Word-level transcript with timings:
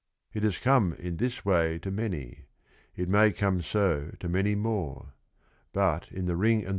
It 0.33 0.41
has 0.41 0.57
come 0.57 0.93
in 0.93 1.17
this 1.17 1.45
way 1.45 1.77
to 1.77 1.91
many; 1.91 2.45
it 2.95 3.07
may 3.07 3.31
come 3.31 3.61
so 3.61 4.09
to 4.19 4.27
many 4.27 4.55
more. 4.55 5.13
But 5.73 6.11
in 6.11 6.25
The 6.25 6.35
Rin 6.35 6.61
g 6.61 6.65
and 6.65 6.69
fh 6.69 6.69